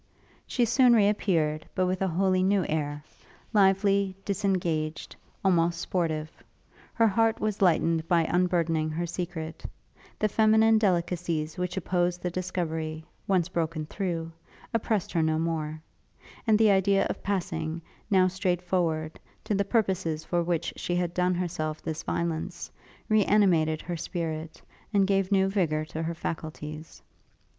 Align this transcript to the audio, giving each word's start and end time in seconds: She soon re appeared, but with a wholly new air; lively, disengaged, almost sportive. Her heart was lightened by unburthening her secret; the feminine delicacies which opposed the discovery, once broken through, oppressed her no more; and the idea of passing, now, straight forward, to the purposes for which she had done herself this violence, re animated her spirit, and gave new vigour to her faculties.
She 0.47 0.65
soon 0.65 0.93
re 0.93 1.07
appeared, 1.07 1.67
but 1.75 1.85
with 1.85 2.01
a 2.01 2.07
wholly 2.07 2.41
new 2.41 2.65
air; 2.67 3.03
lively, 3.53 4.15
disengaged, 4.25 5.15
almost 5.45 5.79
sportive. 5.79 6.31
Her 6.95 7.05
heart 7.07 7.39
was 7.39 7.61
lightened 7.61 8.07
by 8.07 8.23
unburthening 8.23 8.89
her 8.89 9.05
secret; 9.05 9.63
the 10.17 10.27
feminine 10.27 10.79
delicacies 10.79 11.55
which 11.55 11.77
opposed 11.77 12.23
the 12.23 12.31
discovery, 12.31 13.05
once 13.27 13.47
broken 13.47 13.85
through, 13.85 14.31
oppressed 14.73 15.11
her 15.11 15.21
no 15.21 15.37
more; 15.37 15.79
and 16.47 16.57
the 16.57 16.71
idea 16.71 17.05
of 17.05 17.21
passing, 17.21 17.79
now, 18.09 18.27
straight 18.27 18.63
forward, 18.63 19.19
to 19.43 19.53
the 19.53 19.63
purposes 19.63 20.25
for 20.25 20.41
which 20.41 20.73
she 20.77 20.95
had 20.95 21.13
done 21.13 21.35
herself 21.35 21.79
this 21.79 22.01
violence, 22.01 22.71
re 23.07 23.23
animated 23.25 23.83
her 23.83 23.95
spirit, 23.97 24.63
and 24.91 25.05
gave 25.05 25.31
new 25.31 25.47
vigour 25.47 25.85
to 25.85 26.01
her 26.01 26.15
faculties. 26.15 27.03